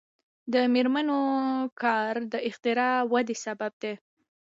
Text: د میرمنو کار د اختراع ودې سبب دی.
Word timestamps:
د 0.53 0.55
میرمنو 0.73 1.19
کار 1.81 2.13
د 2.31 2.33
اختراع 2.49 2.97
ودې 3.11 3.35
سبب 3.45 3.71
دی. 3.81 3.93